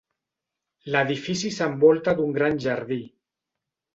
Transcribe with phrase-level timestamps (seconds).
[0.93, 3.01] L'edifici s'envolta d'un gran jardí.